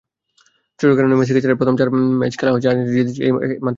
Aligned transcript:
চোটের 0.79 0.95
কারণে 0.97 1.15
মেসিকে 1.15 1.41
ছাড়াই 1.43 1.57
প্রথম 1.57 1.75
চার 1.77 1.87
ম্যাচ 2.19 2.33
খেলা 2.39 2.51
আর্জেন্টিনা 2.51 2.93
জিতেছিল 2.95 3.23
মাত্র 3.27 3.43
একটিতে। 3.45 3.61